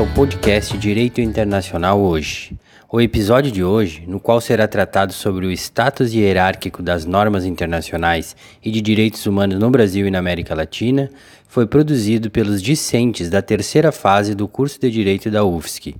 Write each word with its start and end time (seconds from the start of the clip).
Ao 0.00 0.06
podcast 0.14 0.78
Direito 0.78 1.20
Internacional 1.20 2.00
Hoje. 2.00 2.58
O 2.90 3.02
episódio 3.02 3.52
de 3.52 3.62
hoje, 3.62 4.04
no 4.06 4.18
qual 4.18 4.40
será 4.40 4.66
tratado 4.66 5.12
sobre 5.12 5.44
o 5.44 5.50
status 5.50 6.14
hierárquico 6.14 6.82
das 6.82 7.04
normas 7.04 7.44
internacionais 7.44 8.34
e 8.64 8.70
de 8.70 8.80
direitos 8.80 9.26
humanos 9.26 9.58
no 9.58 9.68
Brasil 9.68 10.06
e 10.06 10.10
na 10.10 10.18
América 10.18 10.54
Latina, 10.54 11.10
foi 11.46 11.66
produzido 11.66 12.30
pelos 12.30 12.62
discentes 12.62 13.28
da 13.28 13.42
terceira 13.42 13.92
fase 13.92 14.34
do 14.34 14.48
curso 14.48 14.80
de 14.80 14.90
Direito 14.90 15.30
da 15.30 15.44
UFSC, 15.44 15.94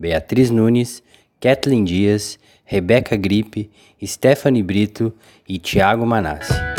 Beatriz 0.00 0.48
Nunes, 0.48 1.02
Kathleen 1.38 1.84
Dias, 1.84 2.38
Rebeca 2.64 3.16
Gripe, 3.16 3.70
Stephanie 4.02 4.62
Brito 4.62 5.12
e 5.46 5.58
Tiago 5.58 6.06
Manassi. 6.06 6.71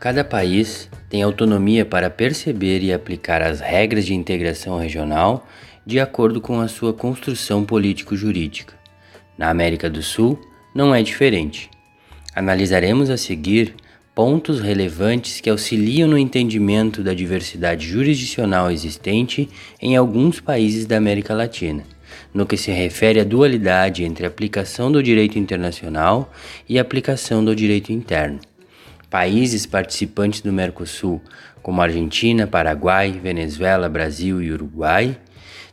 Cada 0.00 0.24
país 0.24 0.88
tem 1.10 1.22
autonomia 1.22 1.84
para 1.84 2.08
perceber 2.08 2.82
e 2.82 2.90
aplicar 2.90 3.42
as 3.42 3.60
regras 3.60 4.06
de 4.06 4.14
integração 4.14 4.78
regional 4.78 5.46
de 5.84 6.00
acordo 6.00 6.40
com 6.40 6.58
a 6.58 6.68
sua 6.68 6.94
construção 6.94 7.66
político-jurídica. 7.66 8.72
Na 9.36 9.50
América 9.50 9.90
do 9.90 10.02
Sul, 10.02 10.40
não 10.74 10.94
é 10.94 11.02
diferente. 11.02 11.68
Analisaremos 12.34 13.10
a 13.10 13.18
seguir 13.18 13.74
pontos 14.14 14.58
relevantes 14.58 15.38
que 15.38 15.50
auxiliam 15.50 16.08
no 16.08 16.16
entendimento 16.16 17.02
da 17.02 17.12
diversidade 17.12 17.86
jurisdicional 17.86 18.70
existente 18.70 19.50
em 19.82 19.96
alguns 19.96 20.40
países 20.40 20.86
da 20.86 20.96
América 20.96 21.34
Latina, 21.34 21.84
no 22.32 22.46
que 22.46 22.56
se 22.56 22.70
refere 22.70 23.20
à 23.20 23.24
dualidade 23.24 24.02
entre 24.02 24.24
aplicação 24.24 24.90
do 24.90 25.02
direito 25.02 25.38
internacional 25.38 26.32
e 26.66 26.78
aplicação 26.78 27.44
do 27.44 27.54
direito 27.54 27.92
interno. 27.92 28.40
Países 29.10 29.66
participantes 29.66 30.40
do 30.40 30.52
Mercosul, 30.52 31.20
como 31.60 31.82
Argentina, 31.82 32.46
Paraguai, 32.46 33.10
Venezuela, 33.10 33.88
Brasil 33.88 34.40
e 34.40 34.52
Uruguai, 34.52 35.18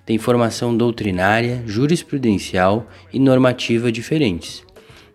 têm 0.04 0.18
formação 0.18 0.76
doutrinária, 0.76 1.62
jurisprudencial 1.68 2.90
e 3.14 3.20
normativa 3.20 3.92
diferentes. 3.92 4.64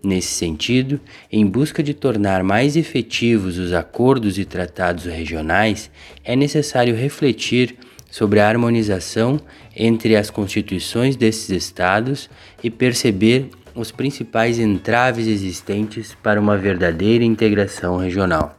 Nesse 0.05 0.35
sentido, 0.35 1.01
em 1.33 1.45
busca 1.45 1.83
de 1.83 1.95
tornar 1.95 2.45
mais 2.45 2.77
efetivos 2.77 3.59
os 3.59 3.73
acordos 3.73 4.39
e 4.39 4.45
tratados 4.45 5.05
regionais, 5.05 5.91
é 6.25 6.37
necessário 6.37 6.95
refletir 6.95 7.77
sobre 8.09 8.39
a 8.39 8.49
harmonização 8.49 9.41
entre 9.75 10.15
as 10.15 10.31
constituições 10.31 11.17
desses 11.17 11.51
estados 11.51 12.31
e 12.63 12.71
perceber 12.71 13.51
os 13.75 13.91
principais 13.91 14.59
entraves 14.59 15.27
existentes 15.27 16.15
para 16.23 16.41
uma 16.41 16.57
verdadeira 16.57 17.25
integração 17.25 17.97
regional. 17.97 18.57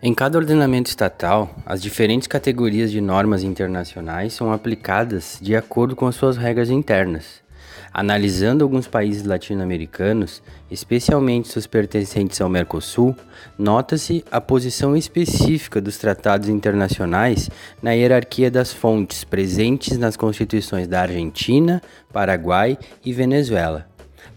Em 0.00 0.14
cada 0.14 0.38
ordenamento 0.38 0.88
estatal, 0.88 1.50
as 1.66 1.82
diferentes 1.82 2.28
categorias 2.28 2.90
de 2.90 3.00
normas 3.00 3.42
internacionais 3.42 4.32
são 4.32 4.52
aplicadas 4.52 5.38
de 5.42 5.56
acordo 5.56 5.96
com 5.96 6.06
as 6.06 6.14
suas 6.14 6.36
regras 6.36 6.70
internas. 6.70 7.42
Analisando 7.92 8.64
alguns 8.64 8.86
países 8.86 9.24
latino-americanos, 9.24 10.42
especialmente 10.70 11.56
os 11.58 11.66
pertencentes 11.66 12.40
ao 12.40 12.48
Mercosul, 12.48 13.16
nota-se 13.58 14.24
a 14.30 14.40
posição 14.40 14.96
específica 14.96 15.80
dos 15.80 15.96
tratados 15.96 16.48
internacionais 16.48 17.50
na 17.82 17.92
hierarquia 17.92 18.50
das 18.50 18.72
fontes 18.72 19.24
presentes 19.24 19.96
nas 19.98 20.16
constituições 20.16 20.86
da 20.86 21.02
Argentina, 21.02 21.82
Paraguai 22.12 22.78
e 23.04 23.12
Venezuela. 23.12 23.86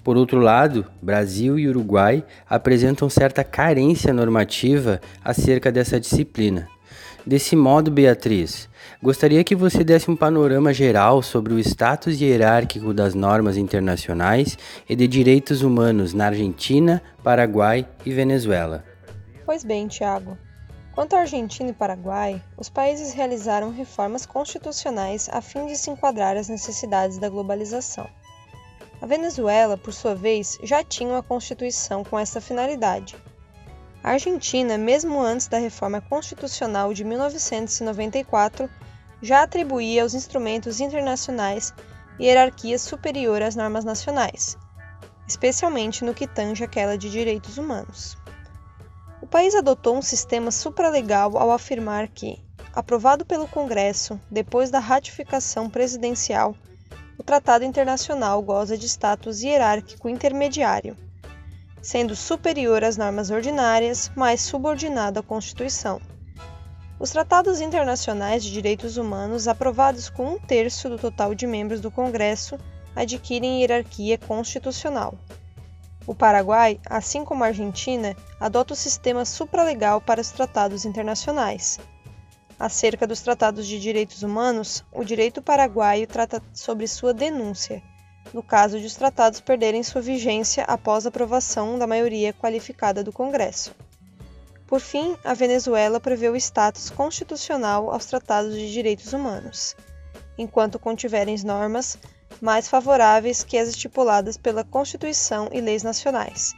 Por 0.04 0.18
outro 0.18 0.40
lado, 0.40 0.86
Brasil 1.02 1.60
e 1.60 1.68
Uruguai 1.68 2.24
apresentam 2.50 3.10
certa 3.10 3.44
carência 3.44 4.14
normativa 4.14 5.00
acerca 5.24 5.72
dessa 5.72 6.00
disciplina. 6.00 6.68
Desse 7.26 7.56
modo, 7.56 7.92
Beatriz, 7.92 8.68
gostaria 9.02 9.44
que 9.44 9.56
você 9.56 9.84
desse 9.84 10.10
um 10.10 10.16
panorama 10.16 10.74
geral 10.74 11.22
sobre 11.22 11.54
o 11.54 11.60
status 11.60 12.20
hierárquico 12.20 12.96
das 12.96 13.14
normas 13.14 13.58
internacionais 13.58 14.58
e 14.90 14.96
de 14.96 15.08
direitos 15.08 15.62
humanos 15.62 16.16
na 16.16 16.26
Argentina, 16.28 17.00
Paraguai 17.24 17.88
e 18.04 18.12
Venezuela. 18.12 18.84
Pois 19.46 19.64
bem, 19.64 19.88
Tiago. 19.88 20.36
Quanto 20.96 21.16
à 21.16 21.20
Argentina 21.20 21.70
e 21.70 21.74
Paraguai, 21.74 22.42
os 22.58 22.70
países 22.70 23.14
realizaram 23.14 23.72
reformas 23.72 24.26
constitucionais 24.26 25.30
a 25.32 25.42
fim 25.42 25.68
de 25.68 25.76
se 25.76 25.92
enquadrar 25.92 26.36
às 26.36 26.50
necessidades 26.50 27.20
da 27.20 27.30
globalização. 27.30 28.10
A 29.00 29.06
Venezuela, 29.06 29.78
por 29.78 29.94
sua 29.94 30.16
vez, 30.16 30.58
já 30.64 30.84
tinha 30.84 31.12
uma 31.12 31.24
constituição 31.24 32.04
com 32.04 32.18
essa 32.18 32.42
finalidade 32.42 33.16
a 34.04 34.12
Argentina, 34.12 34.78
mesmo 34.78 35.22
antes 35.22 35.48
da 35.48 35.60
reforma 35.60 36.02
constitucional 36.02 36.94
de 36.94 37.04
1994, 37.04 38.70
já 39.22 39.44
atribuía 39.44 40.02
aos 40.02 40.16
instrumentos 40.16 40.80
internacionais 40.80 41.72
hierarquia 42.20 42.80
superior 42.80 43.44
às 43.44 43.56
normas 43.56 43.86
nacionais, 43.86 44.58
especialmente 45.28 46.04
no 46.04 46.16
que 46.16 46.28
tange 46.28 46.64
aquela 46.64 46.98
de 46.98 47.12
direitos 47.12 47.60
humanos. 47.60 48.18
O 49.22 49.28
país 49.28 49.54
adotou 49.54 49.96
um 49.96 50.02
sistema 50.02 50.50
supralegal 50.50 51.38
ao 51.38 51.52
afirmar 51.52 52.08
que, 52.08 52.40
aprovado 52.74 53.24
pelo 53.24 53.48
Congresso 53.48 54.20
depois 54.32 54.72
da 54.72 54.80
ratificação 54.80 55.70
presidencial, 55.70 56.56
o 57.20 57.24
tratado 57.24 57.64
internacional 57.64 58.42
goza 58.42 58.76
de 58.76 58.88
status 58.88 59.44
hierárquico 59.44 60.10
intermediário 60.10 60.98
sendo 61.82 62.16
superior 62.16 62.84
às 62.84 62.98
normas 62.98 63.32
ordinárias, 63.32 64.12
mas 64.16 64.42
subordinado 64.42 65.20
à 65.20 65.24
Constituição. 65.24 66.00
Os 67.00 67.10
tratados 67.10 67.60
internacionais 67.60 68.44
de 68.44 68.52
direitos 68.52 68.98
humanos, 68.98 69.48
aprovados 69.48 70.10
com 70.10 70.36
um 70.36 70.40
terço 70.40 70.88
do 70.88 70.98
total 71.00 71.34
de 71.34 71.48
membros 71.48 71.82
do 71.82 71.90
Congresso, 71.90 72.60
adquirem 72.96 73.62
hierarquia 73.62 74.18
constitucional. 74.18 75.18
O 76.06 76.14
Paraguai, 76.14 76.80
assim 76.88 77.26
como 77.26 77.44
a 77.44 77.48
Argentina, 77.48 78.16
adota 78.40 78.74
o 78.74 78.78
sistema 78.78 79.26
supralegal 79.26 80.00
para 80.02 80.22
os 80.22 80.32
tratados 80.32 80.86
internacionais. 80.86 81.80
Acerca 82.60 83.08
dos 83.08 83.22
tratados 83.22 83.66
de 83.66 83.80
direitos 83.80 84.22
humanos, 84.22 84.84
o 84.92 85.04
direito 85.04 85.42
paraguaio 85.42 86.06
trata 86.06 86.40
sobre 86.54 86.88
sua 86.88 87.14
denúncia, 87.14 87.82
no 88.34 88.42
caso 88.42 88.80
de 88.80 88.86
os 88.86 88.96
tratados 88.96 89.40
perderem 89.40 89.84
sua 89.84 90.02
vigência 90.02 90.64
após 90.64 91.06
a 91.06 91.10
aprovação 91.10 91.78
da 91.78 91.88
maioria 91.88 92.34
qualificada 92.34 93.04
do 93.04 93.12
Congresso. 93.12 93.74
Por 94.66 94.80
fim, 94.80 95.18
a 95.24 95.34
Venezuela 95.34 96.00
prevê 96.00 96.30
o 96.30 96.36
status 96.36 96.90
constitucional 96.90 97.92
aos 97.92 98.06
tratados 98.06 98.56
de 98.56 98.72
direitos 98.72 99.12
humanos, 99.12 99.76
enquanto 100.38 100.80
contiverem 100.80 101.36
normas 101.44 101.98
mais 102.40 102.70
favoráveis 102.70 103.44
que 103.44 103.58
as 103.58 103.68
estipuladas 103.68 104.38
pela 104.38 104.64
Constituição 104.64 105.50
e 105.52 105.60
leis 105.60 105.84
nacionais. 105.84 106.54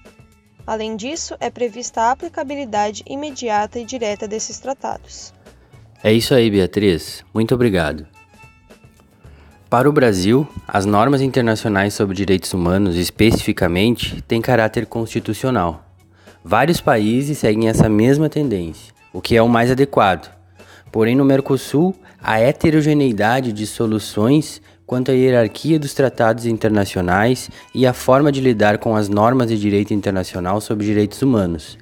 Além 0.66 0.96
disso, 0.96 1.36
é 1.40 1.50
prevista 1.50 2.02
a 2.02 2.12
aplicabilidade 2.12 3.04
imediata 3.06 3.80
e 3.80 3.86
direta 3.86 4.28
desses 4.28 4.60
tratados. 4.60 5.34
É 6.04 6.14
isso 6.14 6.34
aí, 6.34 6.50
Beatriz. 6.52 7.24
Muito 7.34 7.56
obrigado. 7.56 8.12
Para 9.74 9.90
o 9.90 9.92
Brasil, 9.92 10.48
as 10.68 10.86
normas 10.86 11.20
internacionais 11.20 11.96
sobre 11.96 12.16
direitos 12.16 12.54
humanos, 12.54 12.96
especificamente, 12.96 14.22
têm 14.22 14.40
caráter 14.40 14.86
constitucional. 14.86 15.84
Vários 16.46 16.80
países 16.80 17.40
seguem 17.40 17.68
essa 17.68 17.90
mesma 17.90 18.30
tendência, 18.30 18.94
o 19.12 19.20
que 19.20 19.36
é 19.36 19.42
o 19.42 19.50
mais 19.50 19.72
adequado. 19.72 20.31
Porém, 20.92 21.16
no 21.16 21.25
Mercosul, 21.25 21.96
a 22.22 22.40
heterogeneidade 22.40 23.52
de 23.52 23.66
soluções 23.66 24.62
quanto 24.86 25.10
à 25.10 25.16
hierarquia 25.16 25.80
dos 25.80 25.96
tratados 25.96 26.46
internacionais 26.46 27.50
e 27.74 27.88
a 27.88 27.94
forma 27.94 28.31
de 28.31 28.42
lidar 28.42 28.78
com 28.78 28.96
as 28.96 29.10
normas 29.10 29.48
de 29.48 29.58
direito 29.58 29.92
internacional 29.92 30.62
sobre 30.62 30.86
direitos 30.86 31.19
humanos. 31.24 31.80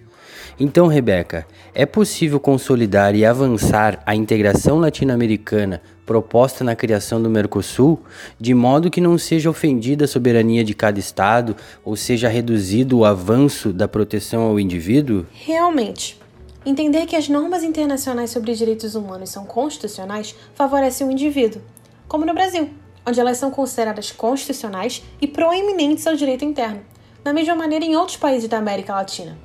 Então, 0.63 0.85
Rebeca, 0.85 1.47
é 1.73 1.87
possível 1.87 2.39
consolidar 2.39 3.15
e 3.15 3.25
avançar 3.25 3.99
a 4.05 4.13
integração 4.13 4.77
latino-americana 4.77 5.81
proposta 6.05 6.63
na 6.63 6.75
criação 6.75 7.19
do 7.19 7.31
Mercosul, 7.31 7.99
de 8.39 8.53
modo 8.53 8.91
que 8.91 9.01
não 9.01 9.17
seja 9.17 9.49
ofendida 9.49 10.05
a 10.05 10.07
soberania 10.07 10.63
de 10.63 10.75
cada 10.75 10.99
Estado 10.99 11.55
ou 11.83 11.95
seja 11.95 12.29
reduzido 12.29 12.99
o 12.99 13.05
avanço 13.05 13.73
da 13.73 13.87
proteção 13.87 14.43
ao 14.43 14.59
indivíduo? 14.59 15.25
Realmente. 15.31 16.19
Entender 16.63 17.07
que 17.07 17.15
as 17.15 17.27
normas 17.27 17.63
internacionais 17.63 18.29
sobre 18.29 18.53
direitos 18.53 18.93
humanos 18.93 19.31
são 19.31 19.45
constitucionais 19.45 20.35
favorece 20.53 21.03
o 21.03 21.09
indivíduo, 21.09 21.63
como 22.07 22.23
no 22.23 22.35
Brasil, 22.35 22.69
onde 23.03 23.19
elas 23.19 23.37
são 23.37 23.49
consideradas 23.49 24.11
constitucionais 24.11 25.01
e 25.19 25.27
proeminentes 25.27 26.05
ao 26.05 26.15
direito 26.15 26.45
interno, 26.45 26.81
da 27.23 27.33
mesma 27.33 27.55
maneira 27.55 27.83
em 27.83 27.95
outros 27.95 28.17
países 28.17 28.47
da 28.47 28.59
América 28.59 28.93
Latina. 28.93 29.35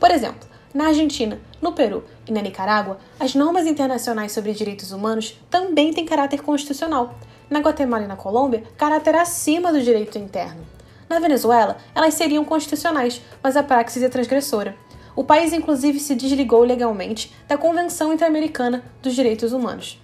Por 0.00 0.10
exemplo, 0.10 0.52
na 0.74 0.88
Argentina, 0.88 1.38
no 1.62 1.72
Peru 1.72 2.02
E 2.26 2.32
na 2.32 2.42
Nicarágua, 2.42 2.98
as 3.18 3.34
normas 3.34 3.64
internacionais 3.64 4.32
sobre 4.32 4.52
direitos 4.52 4.90
humanos 4.90 5.38
também 5.48 5.92
têm 5.92 6.04
caráter 6.04 6.42
constitucional. 6.42 7.14
Na 7.48 7.60
Guatemala 7.60 8.02
e 8.02 8.08
na 8.08 8.16
Colômbia, 8.16 8.64
caráter 8.76 9.14
acima 9.14 9.72
do 9.72 9.80
direito 9.80 10.18
interno. 10.18 10.66
Na 11.08 11.20
Venezuela, 11.20 11.76
elas 11.94 12.14
seriam 12.14 12.44
constitucionais, 12.44 13.22
mas 13.40 13.56
a 13.56 13.62
praxis 13.62 14.02
é 14.02 14.08
transgressora. 14.08 14.74
O 15.14 15.22
país, 15.22 15.52
inclusive, 15.52 16.00
se 16.00 16.16
desligou 16.16 16.64
legalmente 16.64 17.32
da 17.46 17.56
Convenção 17.56 18.12
Interamericana 18.12 18.82
dos 19.00 19.14
Direitos 19.14 19.52
Humanos. 19.52 20.02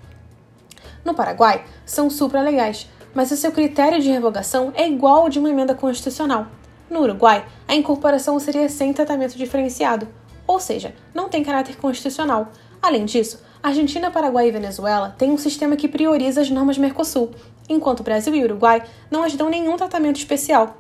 No 1.05 1.14
Paraguai, 1.14 1.64
são 1.84 2.08
supralegais, 2.08 2.87
mas 3.12 3.32
o 3.32 3.37
seu 3.37 3.50
critério 3.50 4.00
de 4.00 4.08
revogação 4.08 4.72
é 4.76 4.87
igual 4.87 5.22
ao 5.22 5.28
de 5.28 5.40
uma 5.40 5.50
emenda 5.50 5.75
constitucional. 5.75 6.46
No 6.88 7.00
Uruguai, 7.00 7.44
a 7.67 7.75
incorporação 7.75 8.38
seria 8.38 8.69
sem 8.69 8.93
tratamento 8.93 9.37
diferenciado, 9.37 10.06
ou 10.50 10.58
seja, 10.58 10.93
não 11.14 11.29
tem 11.29 11.44
caráter 11.44 11.76
constitucional. 11.76 12.50
Além 12.82 13.05
disso, 13.05 13.41
Argentina, 13.62 14.11
Paraguai 14.11 14.49
e 14.49 14.50
Venezuela 14.50 15.14
têm 15.17 15.31
um 15.31 15.38
sistema 15.38 15.76
que 15.76 15.87
prioriza 15.87 16.41
as 16.41 16.50
normas 16.50 16.76
Mercosul, 16.76 17.31
enquanto 17.69 18.02
Brasil 18.02 18.35
e 18.35 18.43
Uruguai 18.43 18.82
não 19.08 19.23
as 19.23 19.32
dão 19.35 19.49
nenhum 19.49 19.76
tratamento 19.76 20.17
especial. 20.17 20.76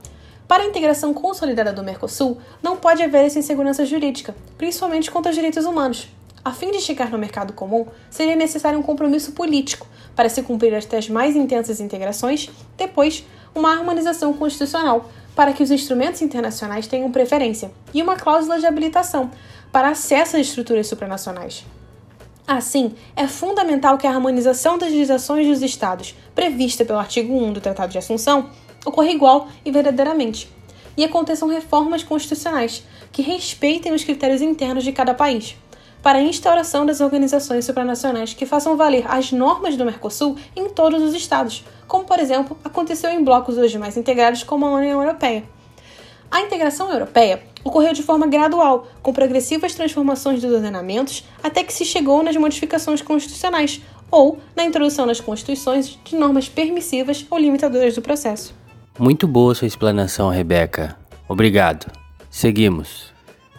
Para 0.48 0.64
a 0.64 0.66
integração 0.66 1.14
consolidada 1.14 1.72
do 1.72 1.84
Mercosul, 1.84 2.38
não 2.60 2.78
pode 2.78 3.00
haver 3.00 3.26
essa 3.26 3.38
insegurança 3.38 3.86
jurídica, 3.86 4.34
principalmente 4.58 5.08
quanto 5.08 5.26
aos 5.26 5.36
direitos 5.36 5.64
humanos. 5.64 6.08
A 6.44 6.52
fim 6.52 6.72
de 6.72 6.80
chegar 6.80 7.08
no 7.08 7.18
mercado 7.18 7.52
comum, 7.52 7.86
seria 8.10 8.34
necessário 8.34 8.76
um 8.76 8.82
compromisso 8.82 9.30
político 9.30 9.86
para 10.16 10.28
se 10.28 10.42
cumprir 10.42 10.74
as 10.74 11.08
mais 11.08 11.36
intensas 11.36 11.78
integrações, 11.78 12.50
depois, 12.76 13.24
uma 13.54 13.70
harmonização 13.70 14.32
constitucional 14.32 15.08
para 15.34 15.52
que 15.52 15.62
os 15.62 15.70
instrumentos 15.70 16.22
internacionais 16.22 16.86
tenham 16.86 17.10
preferência 17.10 17.70
e 17.94 18.02
uma 18.02 18.16
cláusula 18.16 18.58
de 18.58 18.66
habilitação 18.66 19.30
para 19.72 19.88
acesso 19.88 20.36
às 20.36 20.46
estruturas 20.46 20.86
supranacionais. 20.86 21.64
Assim, 22.46 22.94
é 23.14 23.28
fundamental 23.28 23.96
que 23.96 24.06
a 24.06 24.10
harmonização 24.10 24.76
das 24.76 24.90
legislações 24.90 25.46
dos 25.46 25.62
Estados, 25.62 26.16
prevista 26.34 26.84
pelo 26.84 26.98
artigo 26.98 27.32
1 27.32 27.52
do 27.52 27.60
Tratado 27.60 27.92
de 27.92 27.98
Assunção, 27.98 28.50
ocorra 28.84 29.10
igual 29.10 29.48
e 29.64 29.70
verdadeiramente, 29.70 30.50
e 30.96 31.04
aconteçam 31.04 31.48
reformas 31.48 32.02
constitucionais 32.02 32.82
que 33.12 33.22
respeitem 33.22 33.92
os 33.92 34.02
critérios 34.02 34.42
internos 34.42 34.82
de 34.82 34.90
cada 34.90 35.14
país, 35.14 35.56
para 36.02 36.18
a 36.18 36.22
instauração 36.22 36.86
das 36.86 37.00
organizações 37.00 37.64
supranacionais 37.64 38.34
que 38.34 38.46
façam 38.46 38.76
valer 38.76 39.04
as 39.08 39.32
normas 39.32 39.76
do 39.76 39.84
Mercosul 39.84 40.36
em 40.56 40.68
todos 40.68 41.02
os 41.02 41.14
estados, 41.14 41.64
como 41.86 42.04
por 42.04 42.18
exemplo 42.18 42.56
aconteceu 42.64 43.10
em 43.10 43.22
blocos 43.22 43.58
hoje 43.58 43.78
mais 43.78 43.96
integrados 43.96 44.42
como 44.42 44.66
a 44.66 44.70
União 44.70 45.00
Europeia. 45.02 45.44
A 46.30 46.40
integração 46.40 46.92
europeia 46.92 47.42
ocorreu 47.64 47.92
de 47.92 48.02
forma 48.02 48.26
gradual, 48.26 48.86
com 49.02 49.12
progressivas 49.12 49.74
transformações 49.74 50.40
dos 50.40 50.52
ordenamentos, 50.52 51.24
até 51.42 51.64
que 51.64 51.72
se 51.72 51.84
chegou 51.84 52.22
nas 52.22 52.36
modificações 52.36 53.02
constitucionais 53.02 53.80
ou 54.10 54.38
na 54.54 54.64
introdução 54.64 55.06
nas 55.06 55.20
constituições 55.20 55.98
de 56.04 56.16
normas 56.16 56.48
permissivas 56.48 57.26
ou 57.30 57.38
limitadoras 57.38 57.94
do 57.94 58.02
processo. 58.02 58.54
Muito 58.98 59.26
boa 59.26 59.54
sua 59.54 59.66
explanação, 59.66 60.30
Rebeca. 60.30 60.96
Obrigado. 61.28 61.90
Seguimos. 62.30 63.09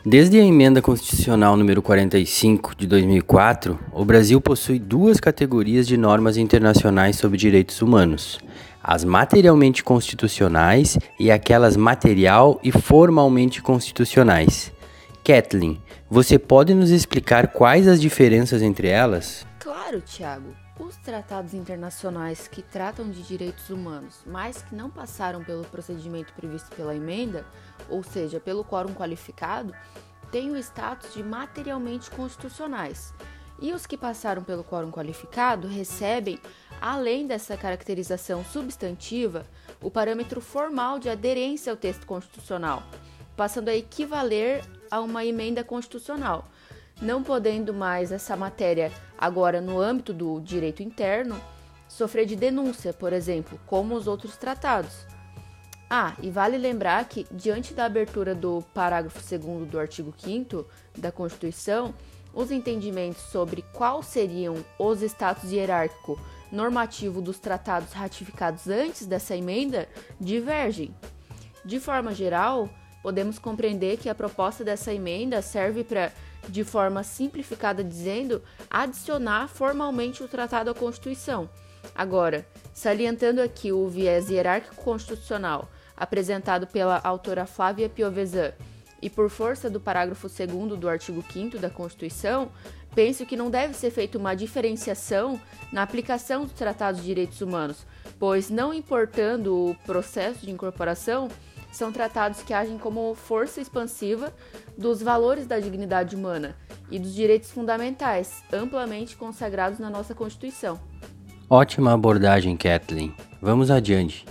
Desde 0.04 0.40
a 0.40 0.44
emenda 0.44 0.82
constitucional 0.82 1.56
número 1.56 1.80
45 1.80 2.76
de 2.76 2.88
2004, 2.88 3.80
o 3.94 4.04
Brasil 4.04 4.42
possui 4.42 4.80
duas 4.80 5.20
categorias 5.20 5.86
de 5.86 5.96
normas 5.96 6.38
internacionais 6.38 7.18
sobre 7.18 7.38
direitos 7.38 7.84
humanos: 7.84 8.40
as 8.84 9.04
materialmente 9.04 9.84
constitucionais 9.84 10.98
e 11.20 11.30
aquelas 11.30 11.78
material 11.78 12.60
e 12.64 12.72
formalmente 12.72 13.62
constitucionais. 13.62 14.74
Kathleen, 15.24 15.80
você 16.10 16.40
pode 16.40 16.74
nos 16.74 16.90
explicar 16.90 17.50
quais 17.50 17.88
as 17.88 18.02
diferenças 18.02 18.64
entre 18.64 18.88
elas? 18.88 19.46
Claro, 19.60 20.02
Tiago. 20.02 20.50
Os 20.82 20.98
tratados 20.98 21.54
internacionais 21.54 22.48
que 22.48 22.64
tratam 22.64 23.12
de 23.12 23.22
direitos 23.22 23.70
humanos, 23.70 24.24
mas 24.26 24.64
que 24.64 24.74
não 24.74 24.90
passaram 24.90 25.44
pelo 25.44 25.64
procedimento 25.64 26.34
previsto 26.34 26.76
pela 26.76 26.96
emenda, 26.96 27.46
ou 27.88 28.02
seja, 28.02 28.40
pelo 28.40 28.66
quórum 28.66 28.92
qualificado, 28.92 29.76
têm 30.32 30.50
o 30.50 30.58
status 30.58 31.14
de 31.14 31.22
materialmente 31.22 32.10
constitucionais. 32.10 33.14
E 33.62 33.72
os 33.74 33.86
que 33.86 33.96
passaram 33.96 34.44
pelo 34.44 34.64
quórum 34.64 34.90
qualificado 34.90 35.68
recebem, 35.68 36.40
além 36.82 37.28
dessa 37.28 37.56
caracterização 37.56 38.44
substantiva, 38.44 39.46
o 39.84 39.92
parâmetro 39.92 40.42
formal 40.42 40.98
de 40.98 41.10
aderência 41.10 41.72
ao 41.72 41.78
texto 41.78 42.08
constitucional, 42.08 42.82
passando 43.38 43.70
a 43.70 43.76
equivaler 43.76 44.66
a 44.90 45.00
uma 45.00 45.24
emenda 45.24 45.64
constitucional 45.64 46.50
não 47.02 47.24
podendo 47.24 47.74
mais 47.74 48.12
essa 48.12 48.36
matéria, 48.36 48.92
agora 49.18 49.60
no 49.60 49.80
âmbito 49.82 50.14
do 50.14 50.40
direito 50.40 50.84
interno, 50.84 51.40
sofrer 51.88 52.26
de 52.26 52.36
denúncia, 52.36 52.94
por 52.94 53.12
exemplo, 53.12 53.60
como 53.66 53.96
os 53.96 54.08
outros 54.08 54.38
tratados. 54.38 55.06
Ah, 55.90 56.16
e 56.22 56.30
vale 56.30 56.58
lembrar 56.58 57.04
que, 57.06 57.28
diante 57.32 57.74
da 57.74 57.86
abertura 57.86 58.34
do 58.34 58.62
parágrafo 58.74 59.20
2 59.20 59.68
do 59.68 59.78
artigo 59.78 60.14
5 60.18 60.66
da 60.98 61.12
Constituição, 61.12 61.94
os 62.34 62.50
entendimentos 62.50 63.24
sobre 63.24 63.62
quais 63.74 64.06
seriam 64.06 64.56
os 64.80 65.02
status 65.02 65.52
hierárquico 65.52 66.18
normativo 66.50 67.22
dos 67.22 67.40
tratados 67.40 67.92
ratificados 67.92 68.68
antes 68.68 69.06
dessa 69.06 69.36
emenda 69.36 69.88
divergem. 70.20 70.96
De 71.64 71.80
forma 71.80 72.14
geral, 72.14 72.70
podemos 73.02 73.38
compreender 73.38 73.98
que 73.98 74.10
a 74.10 74.16
proposta 74.16 74.64
dessa 74.64 74.94
emenda 74.94 75.42
serve 75.42 75.84
para 75.84 76.12
de 76.50 76.64
forma 76.64 77.04
simplificada 77.04 77.84
dizendo, 77.84 78.42
adicionar 78.70 79.48
formalmente 79.48 80.24
o 80.24 80.28
tratado 80.28 80.70
à 80.70 80.74
Constituição. 80.74 81.50
Agora, 81.96 82.46
salientando 82.74 83.42
aqui 83.42 83.72
o 83.72 83.88
viés 83.88 84.30
hierárquico 84.30 84.76
constitucional 84.76 85.70
apresentado 86.02 86.66
pela 86.66 87.00
autora 87.04 87.46
Flávia 87.46 87.88
Piovesan 87.88 88.54
e 89.00 89.08
por 89.08 89.30
força 89.30 89.70
do 89.70 89.80
parágrafo 89.80 90.28
2 90.28 90.80
do 90.80 90.90
artigo 90.90 91.24
5 91.32 91.60
da 91.60 91.70
Constituição, 91.70 92.52
penso 92.96 93.24
que 93.24 93.38
não 93.38 93.52
deve 93.52 93.76
ser 93.76 93.92
feita 93.92 94.18
uma 94.18 94.34
diferenciação 94.34 95.40
na 95.72 95.84
aplicação 95.84 96.44
dos 96.44 96.54
tratados 96.54 97.02
de 97.02 97.08
direitos 97.08 97.40
humanos, 97.42 97.86
pois, 98.18 98.50
não 98.50 98.74
importando 98.74 99.56
o 99.56 99.76
processo 99.86 100.46
de 100.46 100.52
incorporação, 100.52 101.30
são 101.72 101.92
tratados 101.92 102.42
que 102.42 102.54
agem 102.54 102.78
como 102.78 103.16
força 103.16 103.62
expansiva 103.62 104.34
dos 104.78 105.02
valores 105.02 105.48
da 105.48 105.60
dignidade 105.60 106.16
humana 106.16 106.56
e 106.90 107.00
dos 107.00 107.14
direitos 107.14 107.50
fundamentais, 107.52 108.44
amplamente 108.52 109.16
consagrados 109.16 109.80
na 109.80 109.90
nossa 109.90 110.14
Constituição. 110.14 110.80
Ótima 111.50 111.94
abordagem, 111.94 112.56
Kathleen. 112.56 113.14
Vamos 113.42 113.72
adiante. 113.72 114.26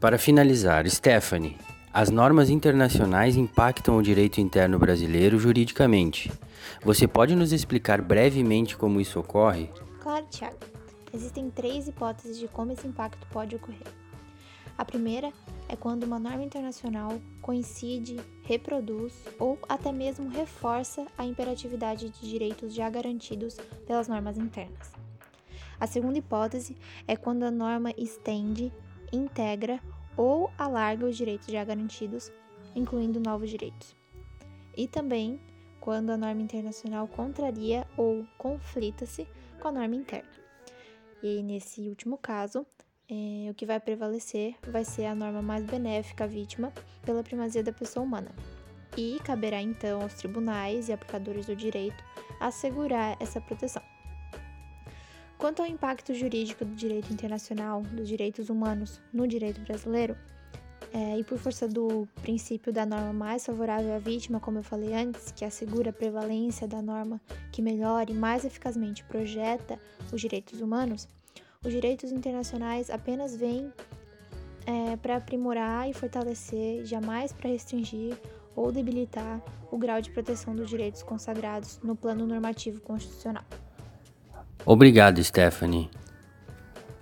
Para 0.00 0.18
finalizar, 0.18 0.88
Stephanie, 0.88 1.56
as 1.92 2.10
normas 2.10 2.50
internacionais 2.50 3.36
impactam 3.36 3.96
o 3.96 4.02
direito 4.02 4.38
interno 4.38 4.78
brasileiro 4.78 5.38
juridicamente. 5.38 6.30
Você 6.82 7.08
pode 7.08 7.34
nos 7.34 7.52
explicar 7.52 8.02
brevemente 8.02 8.76
como 8.76 9.00
isso 9.00 9.18
ocorre? 9.18 9.70
Claro, 10.00 10.26
Tiago. 10.28 10.56
Existem 11.14 11.48
três 11.48 11.88
hipóteses 11.88 12.38
de 12.38 12.46
como 12.48 12.72
esse 12.72 12.86
impacto 12.86 13.26
pode 13.28 13.56
ocorrer. 13.56 13.86
A 14.78 14.84
primeira 14.84 15.32
é 15.68 15.74
quando 15.74 16.04
uma 16.04 16.18
norma 16.18 16.44
internacional 16.44 17.18
coincide, 17.40 18.16
reproduz 18.42 19.24
ou 19.38 19.58
até 19.68 19.90
mesmo 19.90 20.28
reforça 20.28 21.06
a 21.16 21.24
imperatividade 21.24 22.10
de 22.10 22.28
direitos 22.28 22.74
já 22.74 22.88
garantidos 22.90 23.56
pelas 23.86 24.06
normas 24.06 24.36
internas. 24.36 24.92
A 25.80 25.86
segunda 25.86 26.18
hipótese 26.18 26.76
é 27.06 27.16
quando 27.16 27.42
a 27.44 27.50
norma 27.50 27.90
estende, 27.96 28.72
integra 29.12 29.80
ou 30.16 30.50
alarga 30.58 31.06
os 31.06 31.16
direitos 31.16 31.48
já 31.48 31.62
garantidos, 31.64 32.30
incluindo 32.74 33.20
novos 33.20 33.50
direitos. 33.50 33.94
E 34.76 34.86
também 34.86 35.40
quando 35.80 36.10
a 36.10 36.16
norma 36.16 36.42
internacional 36.42 37.06
contraria 37.06 37.86
ou 37.96 38.26
conflita-se 38.36 39.26
com 39.60 39.68
a 39.68 39.72
norma 39.72 39.94
interna. 39.94 40.28
E 41.22 41.42
nesse 41.42 41.88
último 41.88 42.18
caso, 42.18 42.66
é, 43.08 43.50
o 43.50 43.54
que 43.54 43.66
vai 43.66 43.78
prevalecer 43.78 44.56
vai 44.68 44.84
ser 44.84 45.06
a 45.06 45.14
norma 45.14 45.40
mais 45.40 45.64
benéfica 45.64 46.24
à 46.24 46.26
vítima 46.26 46.72
pela 47.02 47.22
primazia 47.22 47.62
da 47.62 47.72
pessoa 47.72 48.04
humana. 48.04 48.30
E 48.96 49.18
caberá 49.24 49.60
então 49.60 50.02
aos 50.02 50.14
tribunais 50.14 50.88
e 50.88 50.92
aplicadores 50.92 51.46
do 51.46 51.54
direito 51.54 52.02
assegurar 52.40 53.16
essa 53.20 53.40
proteção. 53.40 53.82
Quanto 55.38 55.60
ao 55.60 55.68
impacto 55.68 56.14
jurídico 56.14 56.64
do 56.64 56.74
direito 56.74 57.12
internacional, 57.12 57.82
dos 57.82 58.08
direitos 58.08 58.48
humanos 58.48 59.00
no 59.12 59.28
direito 59.28 59.60
brasileiro, 59.60 60.16
é, 60.92 61.18
e 61.18 61.24
por 61.24 61.36
força 61.36 61.68
do 61.68 62.08
princípio 62.22 62.72
da 62.72 62.86
norma 62.86 63.12
mais 63.12 63.44
favorável 63.44 63.94
à 63.94 63.98
vítima, 63.98 64.40
como 64.40 64.58
eu 64.58 64.62
falei 64.62 64.94
antes, 64.94 65.30
que 65.30 65.44
assegura 65.44 65.90
a 65.90 65.92
prevalência 65.92 66.66
da 66.66 66.80
norma 66.80 67.20
que 67.52 67.60
melhor 67.60 68.08
e 68.08 68.14
mais 68.14 68.44
eficazmente 68.44 69.04
projeta 69.04 69.78
os 70.10 70.20
direitos 70.20 70.60
humanos, 70.60 71.06
os 71.66 71.72
direitos 71.72 72.12
internacionais 72.12 72.90
apenas 72.90 73.34
vêm 73.34 73.72
é, 74.64 74.96
para 74.96 75.16
aprimorar 75.16 75.90
e 75.90 75.92
fortalecer, 75.92 76.84
jamais 76.84 77.32
para 77.32 77.50
restringir 77.50 78.16
ou 78.54 78.70
debilitar 78.70 79.42
o 79.70 79.76
grau 79.76 80.00
de 80.00 80.10
proteção 80.10 80.54
dos 80.54 80.70
direitos 80.70 81.02
consagrados 81.02 81.80
no 81.82 81.96
plano 81.96 82.24
normativo 82.24 82.80
constitucional. 82.80 83.44
Obrigado, 84.64 85.22
Stephanie. 85.22 85.90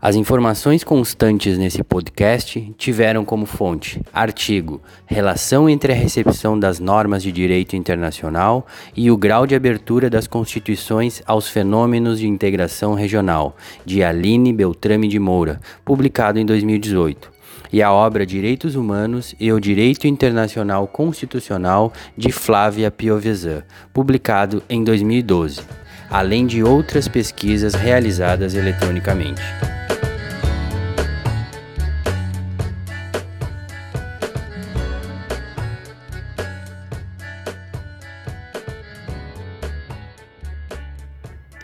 As 0.05 0.17
informações 0.17 0.85
constantes 0.85 1.57
nesse 1.57 1.83
podcast 1.83 2.75
tiveram 2.77 3.25
como 3.25 3.47
fonte 3.47 4.03
artigo 4.13 4.83
Relação 5.07 5.67
entre 5.67 5.95
a 5.95 5.97
recepção 5.97 6.61
das 6.61 6.79
normas 6.79 7.23
de 7.23 7.33
direito 7.33 7.75
internacional 7.75 8.67
e 8.95 9.11
o 9.11 9.17
grau 9.17 9.47
de 9.47 9.55
abertura 9.55 10.11
das 10.11 10.27
constituições 10.27 11.23
aos 11.25 11.49
fenômenos 11.49 12.19
de 12.19 12.29
integração 12.29 12.93
regional, 12.93 13.57
de 13.83 14.05
Aline 14.05 14.53
Beltrame 14.53 15.09
de 15.09 15.19
Moura, 15.19 15.59
publicado 15.87 16.39
em 16.39 16.45
2018 16.45 17.33
e 17.73 17.83
a 17.83 17.91
obra 17.91 18.27
Direitos 18.27 18.77
Humanos 18.77 19.35
e 19.41 19.51
o 19.51 19.59
Direito 19.59 20.07
Internacional 20.07 20.87
Constitucional 20.87 21.91
de 22.15 22.31
Flávia 22.31 22.91
Piovesan, 22.91 23.63
publicado 23.91 24.63
em 24.69 24.85
2012, 24.85 25.63
além 26.11 26.47
de 26.47 26.63
outras 26.63 27.09
pesquisas 27.09 27.73
realizadas 27.73 28.55
eletronicamente. 28.55 29.41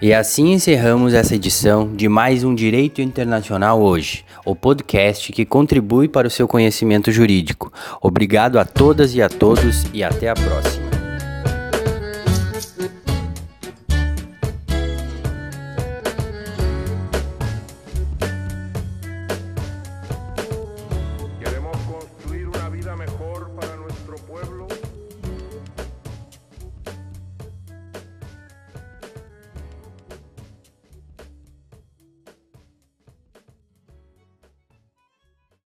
E 0.03 0.15
assim 0.15 0.53
encerramos 0.53 1.13
essa 1.13 1.35
edição 1.35 1.95
de 1.95 2.09
mais 2.09 2.43
um 2.43 2.55
Direito 2.55 3.03
Internacional 3.03 3.83
hoje, 3.83 4.25
o 4.47 4.57
podcast 4.57 5.31
que 5.31 5.45
contribui 5.45 6.09
para 6.09 6.27
o 6.27 6.31
seu 6.31 6.49
conhecimento 6.49 7.13
jurídico. 7.13 7.71
Obrigado 8.01 8.59
a 8.59 8.65
todas 8.65 9.15
e 9.15 9.21
a 9.21 9.29
todos 9.29 9.85
e 9.93 10.03
até 10.03 10.31
a 10.31 10.35
próxima. 10.35 10.80